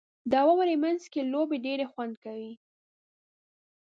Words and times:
•د 0.31 0.33
واورې 0.47 0.75
مینځ 0.83 1.01
کې 1.13 1.21
لوبې 1.33 1.57
ډېرې 1.65 1.85
خوند 1.91 2.13
کوي. 2.23 2.53